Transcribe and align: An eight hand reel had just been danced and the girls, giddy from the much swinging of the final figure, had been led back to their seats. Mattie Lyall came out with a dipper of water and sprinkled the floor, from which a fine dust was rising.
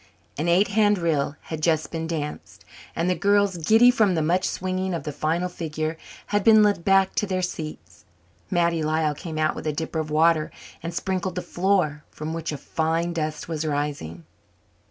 An 0.35 0.47
eight 0.47 0.69
hand 0.69 0.97
reel 0.97 1.35
had 1.41 1.61
just 1.61 1.91
been 1.91 2.07
danced 2.07 2.65
and 2.95 3.07
the 3.07 3.13
girls, 3.13 3.57
giddy 3.57 3.91
from 3.91 4.15
the 4.15 4.23
much 4.23 4.49
swinging 4.49 4.95
of 4.95 5.03
the 5.03 5.11
final 5.11 5.47
figure, 5.47 5.95
had 6.33 6.43
been 6.43 6.63
led 6.63 6.83
back 6.83 7.13
to 7.13 7.27
their 7.27 7.43
seats. 7.43 8.03
Mattie 8.49 8.81
Lyall 8.81 9.13
came 9.13 9.37
out 9.37 9.53
with 9.53 9.67
a 9.67 9.71
dipper 9.71 9.99
of 9.99 10.09
water 10.09 10.49
and 10.81 10.91
sprinkled 10.91 11.35
the 11.35 11.43
floor, 11.43 12.03
from 12.09 12.33
which 12.33 12.51
a 12.51 12.57
fine 12.57 13.13
dust 13.13 13.47
was 13.47 13.63
rising. 13.63 14.25